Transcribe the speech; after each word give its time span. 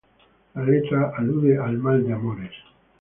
La 0.55 0.63
letra 0.63 1.11
alude 1.15 1.59
al 1.59 1.77
mal 1.77 2.03
de 2.03 2.11
amores. 2.13 2.53